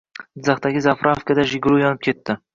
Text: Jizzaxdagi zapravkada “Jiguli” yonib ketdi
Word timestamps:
Jizzaxdagi 0.37 0.81
zapravkada 0.85 1.47
“Jiguli” 1.53 1.87
yonib 1.87 2.05
ketdi 2.11 2.41